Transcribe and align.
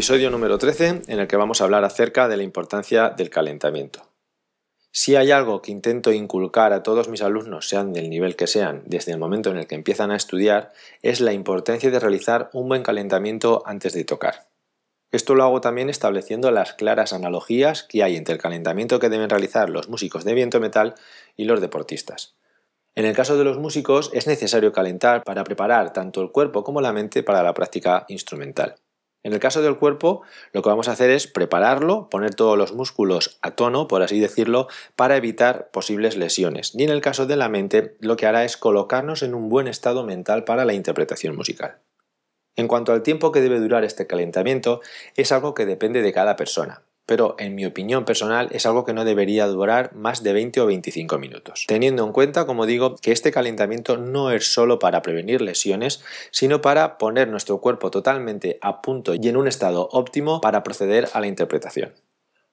Episodio 0.00 0.30
número 0.30 0.56
13 0.56 1.02
en 1.08 1.20
el 1.20 1.28
que 1.28 1.36
vamos 1.36 1.60
a 1.60 1.64
hablar 1.64 1.84
acerca 1.84 2.26
de 2.26 2.38
la 2.38 2.42
importancia 2.42 3.10
del 3.10 3.28
calentamiento. 3.28 4.00
Si 4.90 5.14
hay 5.14 5.30
algo 5.30 5.60
que 5.60 5.72
intento 5.72 6.10
inculcar 6.10 6.72
a 6.72 6.82
todos 6.82 7.10
mis 7.10 7.20
alumnos, 7.20 7.68
sean 7.68 7.92
del 7.92 8.08
nivel 8.08 8.34
que 8.34 8.46
sean, 8.46 8.82
desde 8.86 9.12
el 9.12 9.18
momento 9.18 9.50
en 9.50 9.58
el 9.58 9.66
que 9.66 9.74
empiezan 9.74 10.10
a 10.10 10.16
estudiar, 10.16 10.72
es 11.02 11.20
la 11.20 11.34
importancia 11.34 11.90
de 11.90 12.00
realizar 12.00 12.48
un 12.54 12.66
buen 12.66 12.82
calentamiento 12.82 13.62
antes 13.66 13.92
de 13.92 14.04
tocar. 14.04 14.48
Esto 15.12 15.34
lo 15.34 15.44
hago 15.44 15.60
también 15.60 15.90
estableciendo 15.90 16.50
las 16.50 16.72
claras 16.72 17.12
analogías 17.12 17.82
que 17.82 18.02
hay 18.02 18.16
entre 18.16 18.36
el 18.36 18.40
calentamiento 18.40 19.00
que 19.00 19.10
deben 19.10 19.28
realizar 19.28 19.68
los 19.68 19.90
músicos 19.90 20.24
de 20.24 20.32
viento 20.32 20.60
metal 20.60 20.94
y 21.36 21.44
los 21.44 21.60
deportistas. 21.60 22.36
En 22.94 23.04
el 23.04 23.14
caso 23.14 23.36
de 23.36 23.44
los 23.44 23.58
músicos 23.58 24.10
es 24.14 24.26
necesario 24.26 24.72
calentar 24.72 25.24
para 25.24 25.44
preparar 25.44 25.92
tanto 25.92 26.22
el 26.22 26.30
cuerpo 26.30 26.64
como 26.64 26.80
la 26.80 26.94
mente 26.94 27.22
para 27.22 27.42
la 27.42 27.52
práctica 27.52 28.06
instrumental. 28.08 28.76
En 29.22 29.34
el 29.34 29.38
caso 29.38 29.60
del 29.60 29.76
cuerpo, 29.76 30.22
lo 30.52 30.62
que 30.62 30.70
vamos 30.70 30.88
a 30.88 30.92
hacer 30.92 31.10
es 31.10 31.26
prepararlo, 31.26 32.08
poner 32.08 32.34
todos 32.34 32.56
los 32.56 32.72
músculos 32.72 33.38
a 33.42 33.50
tono, 33.50 33.86
por 33.86 34.02
así 34.02 34.18
decirlo, 34.18 34.68
para 34.96 35.16
evitar 35.16 35.70
posibles 35.70 36.16
lesiones. 36.16 36.74
Y 36.74 36.84
en 36.84 36.90
el 36.90 37.02
caso 37.02 37.26
de 37.26 37.36
la 37.36 37.50
mente, 37.50 37.94
lo 38.00 38.16
que 38.16 38.26
hará 38.26 38.44
es 38.44 38.56
colocarnos 38.56 39.22
en 39.22 39.34
un 39.34 39.48
buen 39.48 39.68
estado 39.68 40.04
mental 40.04 40.44
para 40.44 40.64
la 40.64 40.72
interpretación 40.72 41.36
musical. 41.36 41.78
En 42.56 42.66
cuanto 42.66 42.92
al 42.92 43.02
tiempo 43.02 43.30
que 43.30 43.42
debe 43.42 43.60
durar 43.60 43.84
este 43.84 44.06
calentamiento, 44.06 44.80
es 45.16 45.32
algo 45.32 45.54
que 45.54 45.66
depende 45.66 46.02
de 46.02 46.12
cada 46.12 46.36
persona 46.36 46.82
pero 47.10 47.34
en 47.40 47.56
mi 47.56 47.66
opinión 47.66 48.04
personal 48.04 48.46
es 48.52 48.66
algo 48.66 48.84
que 48.84 48.92
no 48.92 49.04
debería 49.04 49.48
durar 49.48 49.92
más 49.96 50.22
de 50.22 50.32
20 50.32 50.60
o 50.60 50.66
25 50.66 51.18
minutos. 51.18 51.64
Teniendo 51.66 52.06
en 52.06 52.12
cuenta, 52.12 52.46
como 52.46 52.66
digo, 52.66 52.94
que 52.94 53.10
este 53.10 53.32
calentamiento 53.32 53.96
no 53.96 54.30
es 54.30 54.54
solo 54.54 54.78
para 54.78 55.02
prevenir 55.02 55.40
lesiones, 55.40 56.04
sino 56.30 56.60
para 56.60 56.98
poner 56.98 57.26
nuestro 57.26 57.60
cuerpo 57.60 57.90
totalmente 57.90 58.60
a 58.62 58.80
punto 58.80 59.16
y 59.16 59.26
en 59.26 59.36
un 59.36 59.48
estado 59.48 59.88
óptimo 59.90 60.40
para 60.40 60.62
proceder 60.62 61.08
a 61.12 61.18
la 61.18 61.26
interpretación. 61.26 61.94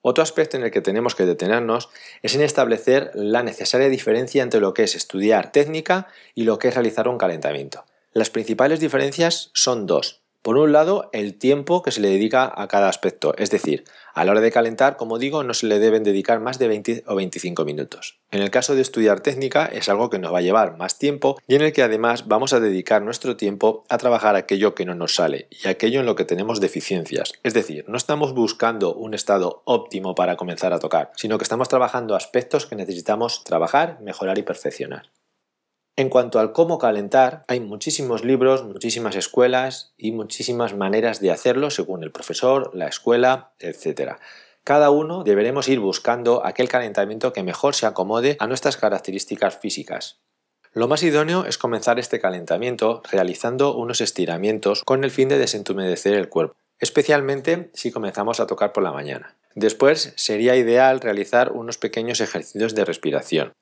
Otro 0.02 0.24
aspecto 0.24 0.58
en 0.58 0.64
el 0.64 0.72
que 0.72 0.82
tenemos 0.82 1.14
que 1.14 1.28
detenernos 1.28 1.90
es 2.24 2.34
en 2.34 2.42
establecer 2.42 3.12
la 3.14 3.44
necesaria 3.44 3.90
diferencia 3.90 4.42
entre 4.42 4.60
lo 4.60 4.74
que 4.74 4.86
es 4.86 4.96
estudiar 4.96 5.52
técnica 5.52 6.08
y 6.34 6.46
lo 6.46 6.58
que 6.58 6.70
es 6.70 6.74
realizar 6.74 7.08
un 7.08 7.20
calentamiento. 7.20 7.86
Las 8.12 8.32
principales 8.32 8.80
diferencias 8.80 9.52
son 9.54 9.86
dos. 9.86 10.24
Por 10.48 10.56
un 10.56 10.72
lado, 10.72 11.10
el 11.12 11.38
tiempo 11.38 11.82
que 11.82 11.92
se 11.92 12.00
le 12.00 12.08
dedica 12.08 12.50
a 12.56 12.70
cada 12.70 12.88
aspecto, 12.88 13.36
es 13.38 13.52
decir, 13.52 13.84
a 14.14 14.24
la 14.24 14.32
hora 14.32 14.40
de 14.40 14.50
calentar, 14.50 14.96
como 14.96 15.20
digo, 15.20 15.44
no 15.44 15.54
se 15.54 15.66
le 15.66 15.78
deben 15.78 16.06
dedicar 16.06 16.40
más 16.40 16.58
de 16.58 16.70
20 16.70 17.04
o 17.06 17.16
25 17.16 17.66
minutos. 17.66 18.22
En 18.32 18.42
el 18.42 18.50
caso 18.50 18.74
de 18.74 18.82
estudiar 18.82 19.20
técnica 19.20 19.66
es 19.66 19.90
algo 19.90 20.10
que 20.10 20.20
nos 20.20 20.34
va 20.34 20.38
a 20.38 20.42
llevar 20.42 20.78
más 20.78 20.98
tiempo 20.98 21.38
y 21.50 21.56
en 21.56 21.64
el 21.64 21.74
que 21.74 21.84
además 21.84 22.30
vamos 22.30 22.54
a 22.54 22.62
dedicar 22.62 23.02
nuestro 23.02 23.36
tiempo 23.36 23.84
a 23.90 23.98
trabajar 23.98 24.38
aquello 24.38 24.74
que 24.74 24.86
no 24.86 24.96
nos 24.96 25.16
sale 25.16 25.50
y 25.52 25.68
aquello 25.68 26.00
en 26.00 26.06
lo 26.06 26.16
que 26.16 26.24
tenemos 26.24 26.62
deficiencias. 26.62 27.34
Es 27.44 27.54
decir, 27.54 27.84
no 27.90 27.98
estamos 27.98 28.34
buscando 28.34 28.94
un 28.94 29.16
estado 29.16 29.64
óptimo 29.66 30.16
para 30.16 30.38
comenzar 30.38 30.72
a 30.72 30.80
tocar, 30.80 31.12
sino 31.18 31.38
que 31.38 31.44
estamos 31.44 31.68
trabajando 31.68 32.16
aspectos 32.16 32.68
que 32.68 32.78
necesitamos 32.78 33.44
trabajar, 33.44 34.00
mejorar 34.00 34.38
y 34.38 34.44
perfeccionar. 34.44 35.08
En 36.00 36.10
cuanto 36.10 36.40
al 36.40 36.52
cómo 36.52 36.78
calentar, 36.78 37.44
hay 37.48 37.60
muchísimos 37.60 38.24
libros, 38.24 38.64
muchísimas 38.64 39.16
escuelas 39.16 39.96
y 39.98 40.12
muchísimas 40.12 40.76
maneras 40.76 41.22
de 41.22 41.32
hacerlo 41.32 41.72
según 41.72 42.04
el 42.04 42.12
profesor, 42.12 42.70
la 42.76 42.86
escuela, 42.86 43.54
etc. 43.58 44.12
Cada 44.64 44.92
uno 44.92 45.24
deberemos 45.24 45.68
ir 45.68 45.80
buscando 45.80 46.46
aquel 46.46 46.70
calentamiento 46.70 47.34
que 47.34 47.42
mejor 47.42 47.74
se 47.74 47.88
acomode 47.88 48.38
a 48.40 48.46
nuestras 48.46 48.78
características 48.78 49.58
físicas. 49.58 50.20
Lo 50.72 50.88
más 50.88 51.02
idóneo 51.02 51.46
es 51.46 51.58
comenzar 51.58 51.98
este 51.98 52.20
calentamiento 52.20 53.02
realizando 53.12 53.76
unos 53.76 54.00
estiramientos 54.00 54.84
con 54.84 55.04
el 55.04 55.10
fin 55.10 55.30
de 55.30 55.40
desentumedecer 55.40 56.14
el 56.14 56.30
cuerpo, 56.30 56.58
especialmente 56.78 57.72
si 57.74 57.92
comenzamos 57.92 58.40
a 58.40 58.46
tocar 58.46 58.72
por 58.72 58.84
la 58.84 58.92
mañana. 58.92 59.36
Después 59.56 60.14
sería 60.16 60.58
ideal 60.58 61.02
realizar 61.02 61.54
unos 61.54 61.80
pequeños 61.80 62.22
ejercicios 62.22 62.76
de 62.76 62.86
respiración. 62.86 63.54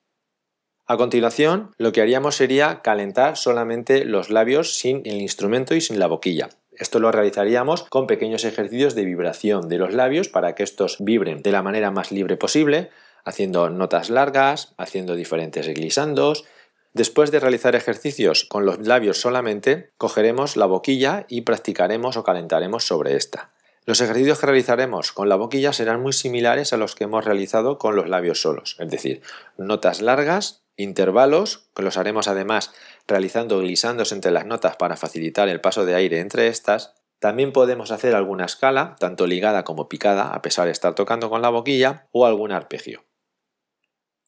A 0.88 0.96
continuación, 0.96 1.72
lo 1.78 1.90
que 1.90 2.00
haríamos 2.00 2.36
sería 2.36 2.80
calentar 2.80 3.36
solamente 3.36 4.04
los 4.04 4.30
labios 4.30 4.78
sin 4.78 5.02
el 5.04 5.20
instrumento 5.20 5.74
y 5.74 5.80
sin 5.80 5.98
la 5.98 6.06
boquilla. 6.06 6.48
Esto 6.78 7.00
lo 7.00 7.10
realizaríamos 7.10 7.82
con 7.82 8.06
pequeños 8.06 8.44
ejercicios 8.44 8.94
de 8.94 9.04
vibración 9.04 9.68
de 9.68 9.78
los 9.78 9.92
labios 9.92 10.28
para 10.28 10.54
que 10.54 10.62
estos 10.62 10.98
vibren 11.00 11.42
de 11.42 11.50
la 11.50 11.62
manera 11.62 11.90
más 11.90 12.12
libre 12.12 12.36
posible, 12.36 12.90
haciendo 13.24 13.68
notas 13.68 14.10
largas, 14.10 14.74
haciendo 14.76 15.16
diferentes 15.16 15.66
glisandos. 15.66 16.44
Después 16.92 17.32
de 17.32 17.40
realizar 17.40 17.74
ejercicios 17.74 18.44
con 18.44 18.64
los 18.64 18.86
labios 18.86 19.20
solamente, 19.20 19.90
cogeremos 19.98 20.56
la 20.56 20.66
boquilla 20.66 21.26
y 21.28 21.40
practicaremos 21.40 22.16
o 22.16 22.22
calentaremos 22.22 22.84
sobre 22.84 23.16
esta. 23.16 23.50
Los 23.86 24.00
ejercicios 24.00 24.38
que 24.38 24.46
realizaremos 24.46 25.10
con 25.10 25.28
la 25.28 25.36
boquilla 25.36 25.72
serán 25.72 26.00
muy 26.00 26.12
similares 26.12 26.72
a 26.72 26.76
los 26.76 26.94
que 26.94 27.04
hemos 27.04 27.24
realizado 27.24 27.78
con 27.78 27.96
los 27.96 28.08
labios 28.08 28.40
solos, 28.40 28.76
es 28.78 28.90
decir, 28.90 29.22
notas 29.56 30.00
largas, 30.00 30.65
intervalos, 30.76 31.68
que 31.74 31.82
los 31.82 31.96
haremos 31.96 32.28
además 32.28 32.72
realizando 33.06 33.60
glisandos 33.60 34.12
entre 34.12 34.30
las 34.30 34.46
notas 34.46 34.76
para 34.76 34.96
facilitar 34.96 35.48
el 35.48 35.60
paso 35.60 35.84
de 35.84 35.94
aire 35.94 36.20
entre 36.20 36.48
estas. 36.48 36.94
También 37.18 37.52
podemos 37.52 37.90
hacer 37.90 38.14
alguna 38.14 38.44
escala, 38.44 38.96
tanto 38.98 39.26
ligada 39.26 39.64
como 39.64 39.88
picada, 39.88 40.34
a 40.34 40.42
pesar 40.42 40.66
de 40.66 40.72
estar 40.72 40.94
tocando 40.94 41.30
con 41.30 41.42
la 41.42 41.48
boquilla, 41.48 42.08
o 42.12 42.26
algún 42.26 42.52
arpegio. 42.52 43.04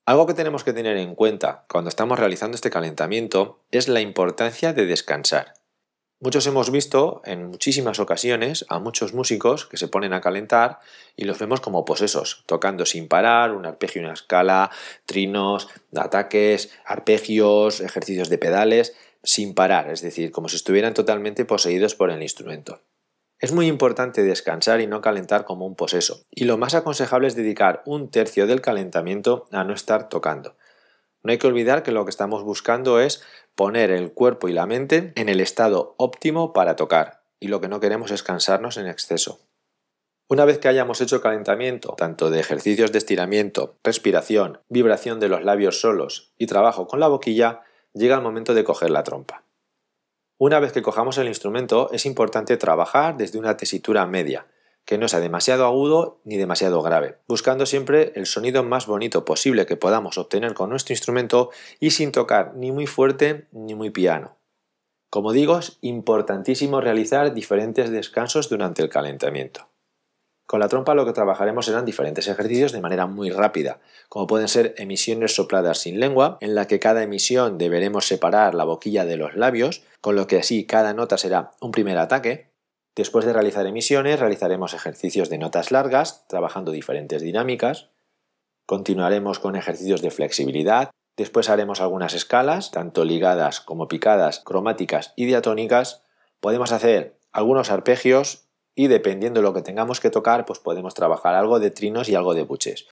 Algo 0.06 0.26
que 0.26 0.32
tenemos 0.32 0.64
que 0.64 0.72
tener 0.72 0.97
en 0.97 1.14
cuenta 1.14 1.66
cuando 1.69 1.91
estamos 1.91 2.19
realizando 2.19 2.54
este 2.54 2.70
calentamiento 2.70 3.59
es 3.70 3.88
la 3.88 4.00
importancia 4.00 4.72
de 4.72 4.86
descansar. 4.86 5.57
Muchos 6.20 6.48
hemos 6.48 6.72
visto 6.72 7.22
en 7.24 7.46
muchísimas 7.46 8.00
ocasiones 8.00 8.66
a 8.68 8.80
muchos 8.80 9.14
músicos 9.14 9.66
que 9.66 9.76
se 9.76 9.86
ponen 9.86 10.12
a 10.12 10.20
calentar 10.20 10.80
y 11.14 11.26
los 11.26 11.38
vemos 11.38 11.60
como 11.60 11.84
posesos, 11.84 12.42
tocando 12.46 12.86
sin 12.86 13.06
parar, 13.06 13.52
un 13.52 13.66
arpegio, 13.66 14.02
una 14.02 14.14
escala, 14.14 14.72
trinos, 15.06 15.68
ataques, 15.94 16.72
arpegios, 16.84 17.80
ejercicios 17.80 18.28
de 18.30 18.38
pedales, 18.38 18.96
sin 19.22 19.54
parar, 19.54 19.90
es 19.90 20.02
decir, 20.02 20.32
como 20.32 20.48
si 20.48 20.56
estuvieran 20.56 20.92
totalmente 20.92 21.44
poseídos 21.44 21.94
por 21.94 22.10
el 22.10 22.20
instrumento. 22.20 22.82
Es 23.38 23.52
muy 23.52 23.68
importante 23.68 24.24
descansar 24.24 24.80
y 24.80 24.88
no 24.88 25.00
calentar 25.00 25.44
como 25.44 25.66
un 25.66 25.76
poseso, 25.76 26.24
y 26.32 26.46
lo 26.46 26.58
más 26.58 26.74
aconsejable 26.74 27.28
es 27.28 27.36
dedicar 27.36 27.82
un 27.86 28.10
tercio 28.10 28.48
del 28.48 28.60
calentamiento 28.60 29.47
a 29.53 29.62
no 29.62 29.72
estar 29.72 30.09
tocando. 30.09 30.56
No 31.28 31.33
hay 31.33 31.36
que 31.36 31.47
olvidar 31.47 31.83
que 31.83 31.92
lo 31.92 32.07
que 32.07 32.10
estamos 32.10 32.42
buscando 32.42 33.01
es 33.01 33.22
poner 33.54 33.91
el 33.91 34.13
cuerpo 34.15 34.48
y 34.48 34.54
la 34.54 34.65
mente 34.65 35.13
en 35.15 35.28
el 35.28 35.41
estado 35.41 35.95
óptimo 35.98 36.54
para 36.54 36.75
tocar, 36.75 37.21
y 37.39 37.48
lo 37.48 37.60
que 37.60 37.69
no 37.69 37.80
queremos 37.80 38.10
es 38.13 38.22
cansarnos 38.22 38.78
en 38.78 38.86
exceso. 38.86 39.39
Una 40.30 40.47
vez 40.47 40.57
que 40.57 40.69
hayamos 40.69 41.03
hecho 41.03 41.21
calentamiento, 41.21 41.95
tanto 41.98 42.30
de 42.30 42.41
ejercicios 42.41 42.92
de 42.92 42.98
estiramiento, 42.98 43.77
respiración, 43.84 44.63
vibración 44.71 45.21
de 45.21 45.28
los 45.28 45.45
labios 45.45 45.83
solos 45.83 46.33
y 46.39 46.47
trabajo 46.47 46.86
con 46.86 46.98
la 46.98 47.09
boquilla, 47.09 47.60
llega 47.92 48.16
el 48.16 48.22
momento 48.22 48.54
de 48.54 48.65
coger 48.65 48.89
la 48.89 49.03
trompa. 49.03 49.45
Una 50.39 50.60
vez 50.60 50.72
que 50.72 50.81
cojamos 50.81 51.19
el 51.19 51.28
instrumento, 51.28 51.91
es 51.92 52.07
importante 52.07 52.57
trabajar 52.57 53.19
desde 53.19 53.39
una 53.39 53.59
tesitura 53.59 54.07
media, 54.07 54.47
que 54.88 54.96
no 54.96 55.06
sea 55.06 55.20
demasiado 55.20 55.66
agudo 55.66 56.18
ni 56.24 56.38
demasiado 56.38 56.80
grave, 56.80 57.18
buscando 57.28 57.66
siempre 57.66 58.10
el 58.14 58.24
sonido 58.24 58.64
más 58.64 58.86
bonito 58.86 59.26
posible 59.26 59.66
que 59.66 59.76
podamos 59.76 60.16
obtener 60.16 60.54
con 60.54 60.70
nuestro 60.70 60.94
instrumento 60.94 61.50
y 61.78 61.90
sin 61.90 62.10
tocar 62.10 62.54
ni 62.54 62.72
muy 62.72 62.86
fuerte 62.86 63.48
ni 63.52 63.74
muy 63.74 63.90
piano. 63.90 64.38
Como 65.10 65.34
digo, 65.34 65.58
es 65.58 65.76
importantísimo 65.82 66.80
realizar 66.80 67.34
diferentes 67.34 67.90
descansos 67.90 68.48
durante 68.48 68.80
el 68.80 68.88
calentamiento. 68.88 69.68
Con 70.46 70.60
la 70.60 70.68
trompa 70.68 70.94
lo 70.94 71.04
que 71.04 71.12
trabajaremos 71.12 71.66
serán 71.66 71.84
diferentes 71.84 72.26
ejercicios 72.26 72.72
de 72.72 72.80
manera 72.80 73.04
muy 73.06 73.28
rápida, 73.28 73.80
como 74.08 74.26
pueden 74.26 74.48
ser 74.48 74.74
emisiones 74.78 75.34
sopladas 75.34 75.80
sin 75.80 76.00
lengua, 76.00 76.38
en 76.40 76.54
la 76.54 76.66
que 76.66 76.80
cada 76.80 77.02
emisión 77.02 77.58
deberemos 77.58 78.06
separar 78.06 78.54
la 78.54 78.64
boquilla 78.64 79.04
de 79.04 79.18
los 79.18 79.34
labios, 79.36 79.82
con 80.00 80.16
lo 80.16 80.26
que 80.26 80.38
así 80.38 80.64
cada 80.64 80.94
nota 80.94 81.18
será 81.18 81.52
un 81.60 81.72
primer 81.72 81.98
ataque. 81.98 82.48
Después 82.98 83.24
de 83.24 83.33
realizar 83.33 83.65
emisiones, 83.65 84.18
realizaremos 84.18 84.74
ejercicios 84.74 85.30
de 85.30 85.39
notas 85.39 85.71
largas, 85.71 86.27
trabajando 86.27 86.72
diferentes 86.72 87.22
dinámicas. 87.22 87.91
Continuaremos 88.66 89.39
con 89.39 89.54
ejercicios 89.54 90.03
de 90.03 90.10
flexibilidad. 90.10 90.91
Después 91.16 91.48
haremos 91.48 91.80
algunas 91.80 92.12
escalas, 92.15 92.72
tanto 92.72 93.04
ligadas 93.04 93.60
como 93.60 93.86
picadas, 93.86 94.41
cromáticas 94.41 95.12
y 95.15 95.27
diatónicas. 95.27 96.03
Podemos 96.41 96.72
hacer 96.72 97.16
algunos 97.30 97.71
arpegios 97.71 98.48
y 98.74 98.89
dependiendo 98.89 99.39
de 99.39 99.45
lo 99.45 99.54
que 99.54 99.62
tengamos 99.62 100.00
que 100.00 100.10
tocar, 100.10 100.45
pues 100.45 100.59
podemos 100.59 100.95
trabajar 100.95 101.36
algo 101.36 101.60
de 101.60 101.71
trinos 101.71 102.09
y 102.09 102.16
algo 102.16 102.34
de 102.34 102.42
buches. 102.42 102.89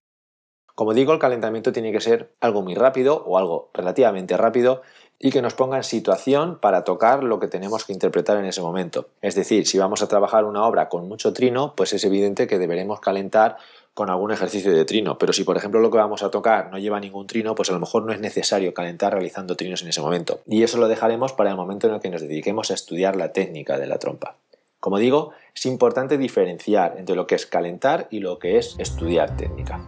Como 0.76 0.94
digo, 0.94 1.14
el 1.14 1.18
calentamiento 1.18 1.72
tiene 1.72 1.90
que 1.90 2.00
ser 2.00 2.36
algo 2.40 2.62
muy 2.62 2.76
rápido 2.76 3.24
o 3.26 3.38
algo 3.38 3.72
relativamente 3.74 4.36
rápido 4.36 4.82
y 5.18 5.30
que 5.30 5.42
nos 5.42 5.54
ponga 5.54 5.76
en 5.76 5.84
situación 5.84 6.58
para 6.60 6.84
tocar 6.84 7.24
lo 7.24 7.38
que 7.40 7.48
tenemos 7.48 7.84
que 7.84 7.92
interpretar 7.92 8.36
en 8.36 8.44
ese 8.44 8.60
momento. 8.60 9.08
Es 9.22 9.34
decir, 9.34 9.66
si 9.66 9.78
vamos 9.78 10.02
a 10.02 10.08
trabajar 10.08 10.44
una 10.44 10.64
obra 10.64 10.88
con 10.88 11.08
mucho 11.08 11.32
trino, 11.32 11.74
pues 11.76 11.92
es 11.92 12.04
evidente 12.04 12.46
que 12.46 12.58
deberemos 12.58 13.00
calentar 13.00 13.56
con 13.94 14.10
algún 14.10 14.30
ejercicio 14.30 14.74
de 14.74 14.84
trino, 14.84 15.16
pero 15.16 15.32
si 15.32 15.42
por 15.42 15.56
ejemplo 15.56 15.80
lo 15.80 15.90
que 15.90 15.96
vamos 15.96 16.22
a 16.22 16.30
tocar 16.30 16.70
no 16.70 16.78
lleva 16.78 17.00
ningún 17.00 17.26
trino, 17.26 17.54
pues 17.54 17.70
a 17.70 17.72
lo 17.72 17.80
mejor 17.80 18.02
no 18.02 18.12
es 18.12 18.20
necesario 18.20 18.74
calentar 18.74 19.14
realizando 19.14 19.56
trinos 19.56 19.80
en 19.80 19.88
ese 19.88 20.02
momento. 20.02 20.40
Y 20.44 20.62
eso 20.64 20.76
lo 20.76 20.86
dejaremos 20.86 21.32
para 21.32 21.48
el 21.50 21.56
momento 21.56 21.86
en 21.86 21.94
el 21.94 22.00
que 22.00 22.10
nos 22.10 22.20
dediquemos 22.20 22.70
a 22.70 22.74
estudiar 22.74 23.16
la 23.16 23.32
técnica 23.32 23.78
de 23.78 23.86
la 23.86 23.98
trompa. 23.98 24.36
Como 24.80 24.98
digo, 24.98 25.32
es 25.54 25.64
importante 25.64 26.18
diferenciar 26.18 26.96
entre 26.98 27.16
lo 27.16 27.26
que 27.26 27.36
es 27.36 27.46
calentar 27.46 28.06
y 28.10 28.20
lo 28.20 28.38
que 28.38 28.58
es 28.58 28.76
estudiar 28.78 29.34
técnica. 29.34 29.80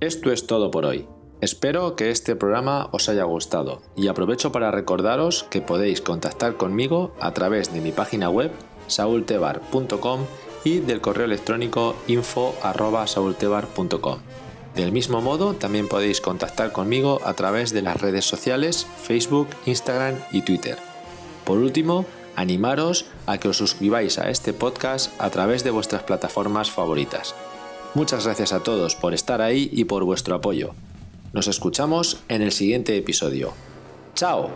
Esto 0.00 0.30
es 0.30 0.46
todo 0.46 0.70
por 0.70 0.86
hoy. 0.86 1.08
Espero 1.40 1.96
que 1.96 2.10
este 2.10 2.36
programa 2.36 2.88
os 2.92 3.08
haya 3.08 3.24
gustado 3.24 3.82
y 3.96 4.06
aprovecho 4.06 4.52
para 4.52 4.70
recordaros 4.70 5.42
que 5.50 5.60
podéis 5.60 6.00
contactar 6.00 6.56
conmigo 6.56 7.12
a 7.18 7.34
través 7.34 7.74
de 7.74 7.80
mi 7.80 7.90
página 7.90 8.30
web 8.30 8.52
saultebar.com 8.86 10.20
y 10.62 10.78
del 10.78 11.00
correo 11.00 11.24
electrónico 11.24 11.96
info.saultebar.com. 12.06 14.20
Del 14.76 14.92
mismo 14.92 15.20
modo, 15.20 15.54
también 15.54 15.88
podéis 15.88 16.20
contactar 16.20 16.70
conmigo 16.70 17.20
a 17.24 17.34
través 17.34 17.72
de 17.72 17.82
las 17.82 18.00
redes 18.00 18.24
sociales 18.24 18.86
Facebook, 19.02 19.48
Instagram 19.66 20.14
y 20.30 20.42
Twitter. 20.42 20.78
Por 21.44 21.58
último, 21.58 22.06
animaros 22.36 23.06
a 23.26 23.38
que 23.38 23.48
os 23.48 23.56
suscribáis 23.56 24.20
a 24.20 24.30
este 24.30 24.52
podcast 24.52 25.20
a 25.20 25.30
través 25.30 25.64
de 25.64 25.72
vuestras 25.72 26.04
plataformas 26.04 26.70
favoritas. 26.70 27.34
Muchas 27.94 28.24
gracias 28.24 28.52
a 28.52 28.60
todos 28.60 28.94
por 28.94 29.14
estar 29.14 29.40
ahí 29.40 29.70
y 29.72 29.84
por 29.84 30.04
vuestro 30.04 30.34
apoyo. 30.34 30.74
Nos 31.32 31.48
escuchamos 31.48 32.20
en 32.28 32.42
el 32.42 32.52
siguiente 32.52 32.96
episodio. 32.96 33.52
¡Chao! 34.14 34.50